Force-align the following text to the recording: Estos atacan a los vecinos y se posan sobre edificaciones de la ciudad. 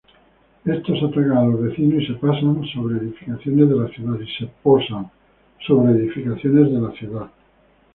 Estos 0.65 0.97
atacan 1.03 1.37
a 1.37 1.45
los 1.45 1.61
vecinos 1.61 2.01
y 2.01 2.07
se 2.07 2.13
posan 2.13 2.65
sobre 2.73 2.97
edificaciones 2.97 3.69
de 3.69 3.75
la 3.75 3.87
ciudad. 6.93 7.29